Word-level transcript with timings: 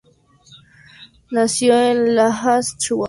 Nació 1.29 1.79
en 1.79 2.15
Lajas, 2.15 2.75
Chihuahua. 2.75 2.99